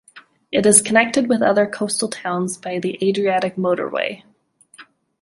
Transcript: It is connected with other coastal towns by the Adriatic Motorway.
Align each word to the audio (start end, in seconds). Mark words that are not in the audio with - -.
It 0.51 0.65
is 0.65 0.81
connected 0.81 1.29
with 1.29 1.43
other 1.43 1.67
coastal 1.67 2.07
towns 2.09 2.57
by 2.57 2.79
the 2.79 2.97
Adriatic 3.07 3.55
Motorway. 3.55 4.23